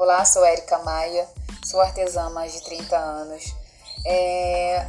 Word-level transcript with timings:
Olá, 0.00 0.24
sou 0.24 0.42
Érica 0.42 0.78
Maia, 0.78 1.28
sou 1.62 1.78
artesã 1.78 2.24
há 2.24 2.30
mais 2.30 2.54
de 2.54 2.62
30 2.62 2.96
anos. 2.96 3.54
É, 4.06 4.86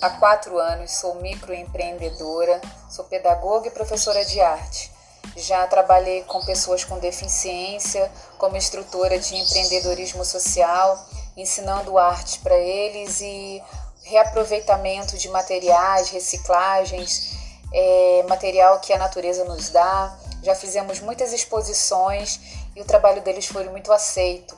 há 0.00 0.10
quatro 0.10 0.56
anos 0.56 0.92
sou 0.92 1.16
microempreendedora, 1.16 2.60
sou 2.88 3.04
pedagoga 3.06 3.66
e 3.66 3.72
professora 3.72 4.24
de 4.24 4.40
arte. 4.40 4.92
Já 5.34 5.66
trabalhei 5.66 6.22
com 6.22 6.40
pessoas 6.44 6.84
com 6.84 6.96
deficiência 7.00 8.08
como 8.38 8.56
instrutora 8.56 9.18
de 9.18 9.34
empreendedorismo 9.34 10.24
social, 10.24 10.96
ensinando 11.36 11.98
arte 11.98 12.38
para 12.38 12.56
eles 12.56 13.20
e 13.20 13.60
reaproveitamento 14.04 15.18
de 15.18 15.28
materiais, 15.28 16.10
reciclagens, 16.10 17.32
é, 17.74 18.24
material 18.28 18.78
que 18.78 18.92
a 18.92 18.98
natureza 18.98 19.42
nos 19.42 19.70
dá. 19.70 20.16
Já 20.40 20.54
fizemos 20.54 21.00
muitas 21.00 21.32
exposições 21.32 22.61
e 22.74 22.80
o 22.80 22.84
trabalho 22.84 23.22
deles 23.22 23.46
foi 23.46 23.68
muito 23.68 23.92
aceito. 23.92 24.56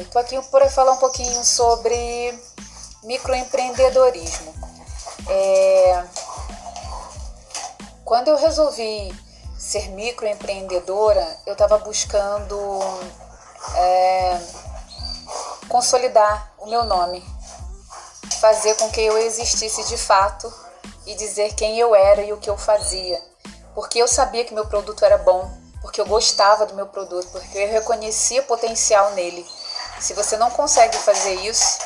Estou 0.00 0.20
é, 0.20 0.24
aqui 0.24 0.40
para 0.50 0.68
falar 0.68 0.92
um 0.92 0.98
pouquinho 0.98 1.42
sobre 1.44 2.38
microempreendedorismo. 3.04 4.54
É, 5.28 6.04
quando 8.04 8.28
eu 8.28 8.36
resolvi 8.36 9.14
ser 9.58 9.88
microempreendedora, 9.90 11.26
eu 11.46 11.52
estava 11.52 11.78
buscando 11.78 12.56
é, 13.74 14.40
consolidar 15.68 16.52
o 16.58 16.66
meu 16.66 16.84
nome, 16.84 17.24
fazer 18.40 18.74
com 18.76 18.90
que 18.90 19.00
eu 19.00 19.18
existisse 19.18 19.84
de 19.84 19.98
fato 19.98 20.52
e 21.06 21.14
dizer 21.14 21.54
quem 21.54 21.78
eu 21.78 21.94
era 21.94 22.22
e 22.22 22.32
o 22.32 22.36
que 22.36 22.48
eu 22.48 22.56
fazia, 22.56 23.20
porque 23.74 23.98
eu 23.98 24.08
sabia 24.08 24.44
que 24.44 24.54
meu 24.54 24.66
produto 24.66 25.04
era 25.04 25.18
bom, 25.18 25.50
porque 25.80 26.00
eu 26.00 26.06
gostava 26.06 26.66
do 26.66 26.74
meu 26.74 26.86
produto, 26.86 27.28
porque 27.30 27.58
eu 27.58 27.68
reconhecia 27.68 28.42
potencial 28.42 29.12
nele. 29.12 29.46
Se 30.00 30.14
você 30.14 30.36
não 30.36 30.50
consegue 30.50 30.96
fazer 30.96 31.34
isso, 31.34 31.78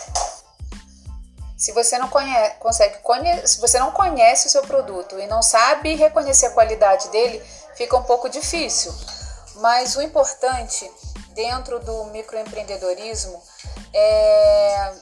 se 1.56 1.72
você 1.72 1.98
não 1.98 2.08
conhece, 2.08 2.56
consegue, 2.56 2.98
se 3.46 3.60
você 3.60 3.78
não 3.78 3.92
conhece 3.92 4.48
o 4.48 4.50
seu 4.50 4.62
produto 4.62 5.18
e 5.18 5.26
não 5.26 5.42
sabe 5.42 5.94
reconhecer 5.94 6.46
a 6.46 6.50
qualidade 6.50 7.08
dele, 7.08 7.42
fica 7.76 7.96
um 7.96 8.02
pouco 8.02 8.28
difícil. 8.28 8.92
Mas 9.56 9.94
o 9.96 10.02
importante 10.02 10.90
dentro 11.34 11.78
do 11.78 12.06
microempreendedorismo 12.06 13.40
é 13.94 14.92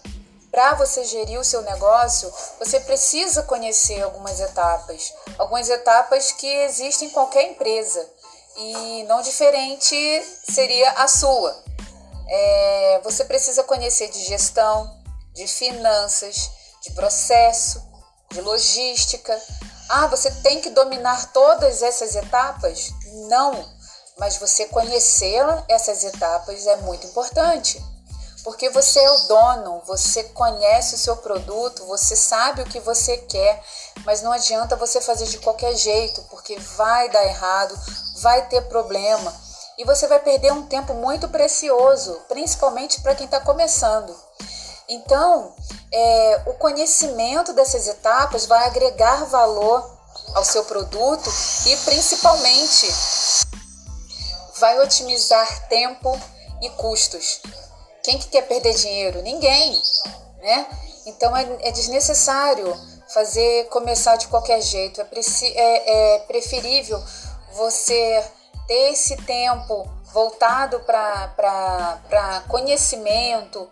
para 0.51 0.75
você 0.75 1.05
gerir 1.05 1.39
o 1.39 1.45
seu 1.45 1.63
negócio, 1.63 2.31
você 2.59 2.81
precisa 2.81 3.45
conhecer 3.45 4.03
algumas 4.03 4.41
etapas, 4.41 5.15
algumas 5.39 5.69
etapas 5.69 6.33
que 6.33 6.47
existem 6.47 7.09
em 7.09 7.13
qualquer 7.13 7.45
empresa 7.45 8.05
e 8.56 9.05
não 9.05 9.23
diferente 9.23 9.97
seria 10.51 10.91
a 10.93 11.09
sua. 11.09 11.65
É, 12.29 13.01
você 13.03 13.25
precisa 13.25 13.65
conhecer 13.65 14.09
de 14.11 14.25
gestão, 14.25 14.98
de 15.34 15.47
finanças, 15.47 16.51
de 16.83 16.93
processo, 16.93 17.83
de 18.31 18.41
logística. 18.41 19.39
Ah, 19.89 20.06
você 20.06 20.31
tem 20.43 20.61
que 20.61 20.71
dominar 20.71 21.33
todas 21.33 21.83
essas 21.83 22.15
etapas? 22.15 22.91
Não, 23.28 23.69
mas 24.19 24.37
você 24.37 24.67
conhecer 24.67 25.45
essas 25.69 26.05
etapas 26.05 26.67
é 26.67 26.77
muito 26.77 27.06
importante. 27.06 27.83
Porque 28.51 28.69
você 28.69 28.98
é 28.98 29.09
o 29.09 29.19
dono, 29.29 29.81
você 29.87 30.25
conhece 30.25 30.97
o 30.97 30.98
seu 30.98 31.17
produto, 31.19 31.87
você 31.87 32.17
sabe 32.17 32.62
o 32.62 32.67
que 32.67 32.81
você 32.81 33.17
quer, 33.17 33.62
mas 34.05 34.23
não 34.23 34.33
adianta 34.33 34.75
você 34.75 35.01
fazer 35.01 35.27
de 35.27 35.39
qualquer 35.39 35.77
jeito, 35.77 36.20
porque 36.23 36.59
vai 36.59 37.09
dar 37.11 37.25
errado, 37.25 37.78
vai 38.17 38.48
ter 38.48 38.62
problema 38.62 39.33
e 39.78 39.84
você 39.84 40.09
vai 40.09 40.19
perder 40.19 40.53
um 40.53 40.66
tempo 40.66 40.94
muito 40.94 41.28
precioso, 41.28 42.12
principalmente 42.27 43.00
para 43.03 43.15
quem 43.15 43.27
está 43.27 43.38
começando. 43.38 44.12
Então, 44.88 45.55
é, 45.93 46.43
o 46.47 46.55
conhecimento 46.55 47.53
dessas 47.53 47.87
etapas 47.87 48.47
vai 48.47 48.67
agregar 48.67 49.27
valor 49.27 49.88
ao 50.34 50.44
seu 50.44 50.65
produto 50.65 51.31
e 51.67 51.77
principalmente 51.77 52.93
vai 54.59 54.81
otimizar 54.81 55.69
tempo 55.69 56.21
e 56.61 56.69
custos. 56.71 57.41
Quem 58.10 58.19
que 58.19 58.26
quer 58.26 58.43
perder 58.43 58.75
dinheiro? 58.75 59.22
Ninguém, 59.22 59.81
né? 60.43 60.66
Então 61.06 61.37
é, 61.37 61.47
é 61.60 61.71
desnecessário 61.71 62.76
fazer 63.15 63.69
começar 63.69 64.16
de 64.16 64.26
qualquer 64.26 64.60
jeito. 64.60 65.00
É, 65.00 65.06
é, 65.54 66.16
é 66.16 66.19
preferível 66.26 67.00
você 67.53 68.25
ter 68.66 68.91
esse 68.91 69.16
tempo 69.19 69.88
voltado 70.12 70.81
para 70.81 72.43
conhecimento, 72.49 73.70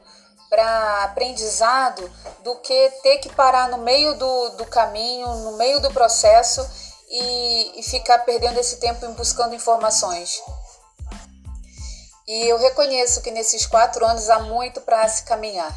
para 0.48 1.02
aprendizado, 1.02 2.08
do 2.44 2.54
que 2.60 2.90
ter 3.02 3.18
que 3.18 3.30
parar 3.30 3.68
no 3.68 3.78
meio 3.78 4.14
do, 4.14 4.50
do 4.50 4.66
caminho, 4.66 5.26
no 5.34 5.56
meio 5.56 5.80
do 5.80 5.90
processo 5.92 6.64
e, 7.10 7.80
e 7.80 7.82
ficar 7.82 8.18
perdendo 8.18 8.60
esse 8.60 8.76
tempo 8.76 9.04
em 9.04 9.12
buscando 9.14 9.52
informações. 9.52 10.40
E 12.28 12.46
eu 12.46 12.58
reconheço 12.58 13.22
que 13.22 13.30
nesses 13.30 13.64
quatro 13.64 14.04
anos 14.04 14.28
há 14.28 14.40
muito 14.40 14.82
para 14.82 15.08
se 15.08 15.24
caminhar. 15.24 15.74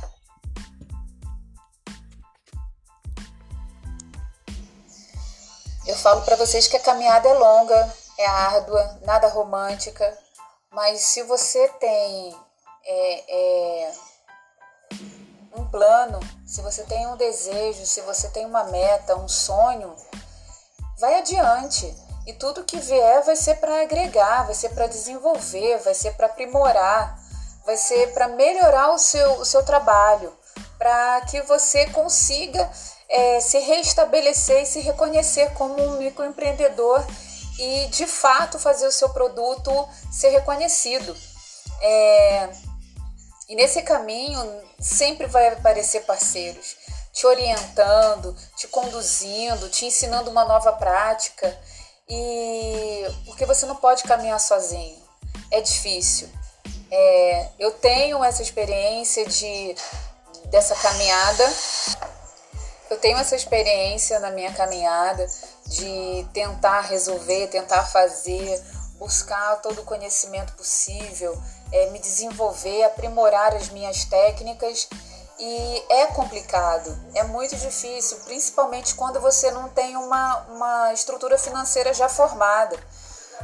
Eu 5.88 5.96
falo 5.96 6.22
para 6.24 6.36
vocês 6.36 6.68
que 6.68 6.76
a 6.76 6.82
caminhada 6.82 7.30
é 7.30 7.34
longa, 7.34 7.96
é 8.18 8.26
árdua, 8.26 9.00
nada 9.04 9.30
romântica, 9.30 10.18
mas 10.70 11.00
se 11.00 11.24
você 11.24 11.70
tem 11.80 12.38
é, 12.84 13.84
é, 13.86 13.94
um 15.56 15.66
plano, 15.70 16.20
se 16.46 16.62
você 16.62 16.84
tem 16.84 17.08
um 17.08 17.16
desejo, 17.16 17.86
se 17.86 18.02
você 18.02 18.28
tem 18.28 18.46
uma 18.46 18.66
meta, 18.66 19.16
um 19.16 19.28
sonho, 19.30 19.96
vai 21.00 21.16
adiante. 21.16 22.11
E 22.26 22.34
tudo 22.34 22.64
que 22.64 22.78
vier 22.78 23.24
vai 23.24 23.36
ser 23.36 23.56
para 23.56 23.82
agregar, 23.82 24.44
vai 24.44 24.54
ser 24.54 24.70
para 24.70 24.88
desenvolver, 24.88 25.80
vai 25.80 25.94
ser 25.94 26.14
para 26.14 26.28
aprimorar, 26.28 27.20
vai 27.66 27.76
ser 27.76 28.14
para 28.14 28.28
melhorar 28.28 28.92
o 28.92 28.98
seu, 28.98 29.34
o 29.40 29.46
seu 29.46 29.64
trabalho, 29.64 30.32
para 30.78 31.22
que 31.22 31.42
você 31.42 31.88
consiga 31.88 32.70
é, 33.10 33.40
se 33.40 33.60
restabelecer 33.60 34.64
e 34.64 34.66
se 34.66 34.80
reconhecer 34.82 35.52
como 35.54 35.82
um 35.82 35.98
microempreendedor 35.98 37.04
e 37.60 37.88
de 37.88 38.06
fato 38.06 38.60
fazer 38.60 38.88
o 38.88 38.92
seu 38.92 39.10
produto 39.10 39.72
ser 40.12 40.30
reconhecido. 40.30 41.16
É, 41.82 42.50
e 43.50 43.56
nesse 43.56 43.82
caminho 43.82 44.62
sempre 44.80 45.26
vai 45.26 45.48
aparecer 45.48 46.02
parceiros 46.02 46.78
te 47.14 47.28
orientando, 47.28 48.36
te 48.56 48.68
conduzindo, 48.68 49.70
te 49.70 49.86
ensinando 49.86 50.30
uma 50.30 50.46
nova 50.46 50.72
prática. 50.74 51.56
E 52.14 53.06
porque 53.26 53.46
você 53.46 53.66
não 53.66 53.78
pode 53.78 54.04
caminhar 54.04 54.38
sozinho, 54.38 55.02
é 55.50 55.62
difícil. 55.62 56.28
É, 56.92 57.50
eu 57.58 57.72
tenho 57.72 58.22
essa 58.22 58.42
experiência 58.42 59.26
de 59.26 59.74
dessa 60.48 60.76
caminhada. 60.76 61.54
Eu 62.90 62.98
tenho 63.00 63.18
essa 63.18 63.34
experiência 63.34 64.20
na 64.20 64.30
minha 64.32 64.52
caminhada 64.52 65.26
de 65.68 66.28
tentar 66.34 66.82
resolver, 66.82 67.48
tentar 67.48 67.86
fazer, 67.86 68.62
buscar 69.00 69.62
todo 69.62 69.80
o 69.80 69.86
conhecimento 69.86 70.52
possível, 70.54 71.42
é, 71.72 71.90
me 71.92 72.00
desenvolver, 72.00 72.84
aprimorar 72.84 73.56
as 73.56 73.70
minhas 73.70 74.04
técnicas 74.04 74.90
e 75.44 75.84
é 75.90 76.06
complicado, 76.06 76.96
é 77.16 77.24
muito 77.24 77.56
difícil, 77.56 78.20
principalmente 78.26 78.94
quando 78.94 79.20
você 79.20 79.50
não 79.50 79.68
tem 79.70 79.98
uma, 79.98 80.38
uma 80.42 80.94
estrutura 80.94 81.36
financeira 81.36 81.96
já 81.96 82.08
formada. 82.08 82.78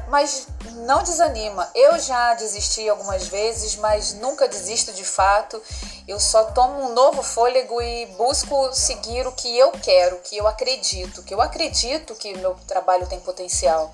Mas 0.07 0.47
não 0.85 1.01
desanima. 1.01 1.67
Eu 1.73 1.97
já 1.97 2.35
desisti 2.35 2.87
algumas 2.87 3.27
vezes, 3.29 3.75
mas 3.77 4.13
nunca 4.13 4.47
desisto 4.47 4.93
de 4.93 5.03
fato. 5.03 5.59
Eu 6.07 6.19
só 6.19 6.43
tomo 6.51 6.83
um 6.83 6.93
novo 6.93 7.23
fôlego 7.23 7.81
e 7.81 8.05
busco 8.15 8.71
seguir 8.73 9.25
o 9.25 9.31
que 9.31 9.57
eu 9.57 9.71
quero, 9.71 10.17
que 10.17 10.37
eu 10.37 10.47
acredito, 10.47 11.23
que 11.23 11.33
eu 11.33 11.41
acredito 11.41 12.13
que 12.13 12.37
meu 12.37 12.53
trabalho 12.67 13.07
tem 13.07 13.19
potencial. 13.21 13.91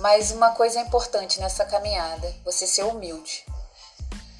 Mas 0.00 0.32
uma 0.32 0.50
coisa 0.56 0.80
é 0.80 0.82
importante 0.82 1.38
nessa 1.38 1.64
caminhada, 1.64 2.34
você 2.44 2.66
ser 2.66 2.82
humilde. 2.82 3.46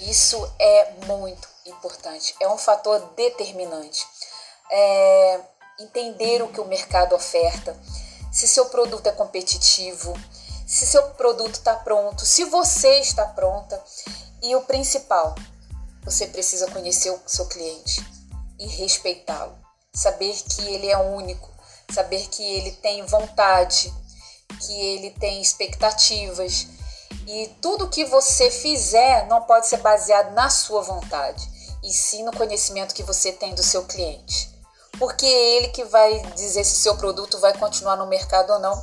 Isso 0.00 0.52
é 0.58 0.94
muito 1.06 1.51
importante, 1.66 2.34
é 2.40 2.48
um 2.48 2.58
fator 2.58 3.00
determinante. 3.16 4.06
É 4.70 5.40
entender 5.80 6.42
o 6.42 6.48
que 6.48 6.60
o 6.60 6.64
mercado 6.66 7.14
oferta, 7.14 7.76
se 8.32 8.46
seu 8.46 8.66
produto 8.66 9.06
é 9.06 9.12
competitivo, 9.12 10.14
se 10.66 10.86
seu 10.86 11.02
produto 11.10 11.54
está 11.54 11.74
pronto, 11.76 12.24
se 12.24 12.44
você 12.44 13.00
está 13.00 13.26
pronta. 13.26 13.82
E 14.42 14.54
o 14.56 14.62
principal, 14.62 15.34
você 16.02 16.26
precisa 16.26 16.70
conhecer 16.70 17.10
o 17.10 17.20
seu 17.26 17.46
cliente 17.46 18.04
e 18.58 18.66
respeitá-lo, 18.66 19.56
saber 19.94 20.34
que 20.34 20.62
ele 20.74 20.90
é 20.90 20.98
único, 20.98 21.50
saber 21.92 22.26
que 22.28 22.42
ele 22.42 22.72
tem 22.72 23.04
vontade, 23.06 23.92
que 24.60 24.72
ele 24.72 25.10
tem 25.10 25.40
expectativas 25.40 26.66
E 27.26 27.48
tudo 27.60 27.88
que 27.88 28.04
você 28.04 28.50
fizer 28.50 29.26
não 29.26 29.42
pode 29.42 29.68
ser 29.68 29.78
baseado 29.78 30.32
na 30.32 30.50
sua 30.50 30.82
vontade, 30.82 31.48
e 31.82 31.92
sim 31.92 32.22
no 32.24 32.36
conhecimento 32.36 32.94
que 32.94 33.02
você 33.02 33.32
tem 33.32 33.54
do 33.54 33.62
seu 33.62 33.84
cliente. 33.84 34.52
Porque 34.98 35.26
é 35.26 35.56
ele 35.56 35.68
que 35.68 35.84
vai 35.84 36.20
dizer 36.32 36.64
se 36.64 36.76
seu 36.76 36.96
produto 36.96 37.38
vai 37.38 37.56
continuar 37.58 37.96
no 37.96 38.06
mercado 38.06 38.52
ou 38.52 38.58
não. 38.58 38.82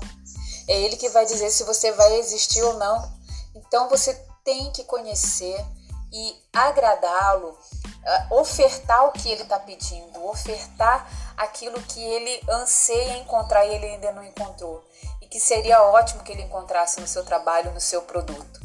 É 0.68 0.80
ele 0.82 0.98
que 0.98 1.10
vai 1.10 1.26
dizer 1.26 1.50
se 1.50 1.64
você 1.64 1.92
vai 1.94 2.18
existir 2.18 2.62
ou 2.62 2.74
não. 2.74 3.12
Então 3.56 3.90
você 3.90 4.14
tem 4.44 4.72
que 4.72 4.84
conhecer 4.84 5.64
e 6.12 6.36
agradá-lo, 6.52 7.58
ah, 8.06 8.28
ofertar 8.32 9.08
o 9.08 9.12
que 9.12 9.30
ele 9.30 9.44
está 9.44 9.60
pedindo, 9.60 10.26
ofertar 10.26 11.08
aquilo 11.38 11.80
que 11.84 12.02
ele 12.02 12.42
anseia 12.50 13.18
encontrar 13.18 13.66
e 13.66 13.76
ele 13.76 13.86
ainda 13.86 14.12
não 14.12 14.24
encontrou. 14.24 14.84
E 15.22 15.28
que 15.28 15.40
seria 15.40 15.84
ótimo 15.84 16.24
que 16.24 16.32
ele 16.32 16.42
encontrasse 16.42 17.00
no 17.00 17.08
seu 17.08 17.24
trabalho, 17.24 17.72
no 17.72 17.80
seu 17.80 18.02
produto. 18.02 18.60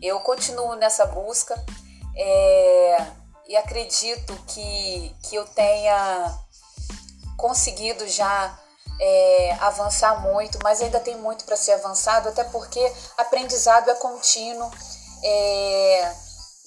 Eu 0.00 0.20
continuo 0.20 0.74
nessa 0.76 1.06
busca 1.06 1.62
é, 2.16 3.06
e 3.48 3.56
acredito 3.56 4.36
que, 4.46 5.16
que 5.22 5.34
eu 5.34 5.46
tenha 5.46 6.38
conseguido 7.36 8.06
já 8.06 8.58
é, 9.00 9.56
avançar 9.60 10.20
muito, 10.20 10.58
mas 10.62 10.82
ainda 10.82 11.00
tem 11.00 11.16
muito 11.16 11.44
para 11.44 11.56
ser 11.56 11.72
avançado, 11.72 12.28
até 12.28 12.44
porque 12.44 12.92
aprendizado 13.16 13.90
é 13.90 13.94
contínuo, 13.94 14.70
é, 15.24 16.14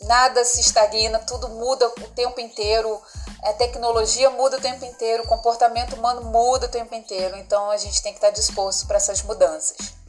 nada 0.03 0.43
se 0.43 0.59
estagna, 0.61 1.19
tudo 1.19 1.49
muda 1.49 1.87
o 1.87 2.07
tempo 2.15 2.39
inteiro, 2.39 2.99
a 3.43 3.53
tecnologia 3.53 4.29
muda 4.31 4.57
o 4.57 4.61
tempo 4.61 4.83
inteiro, 4.85 5.23
o 5.23 5.27
comportamento 5.27 5.95
humano 5.95 6.23
muda 6.23 6.65
o 6.65 6.69
tempo 6.69 6.95
inteiro, 6.95 7.37
então 7.37 7.69
a 7.69 7.77
gente 7.77 8.01
tem 8.01 8.11
que 8.11 8.17
estar 8.17 8.31
disposto 8.31 8.87
para 8.87 8.97
essas 8.97 9.21
mudanças. 9.21 10.00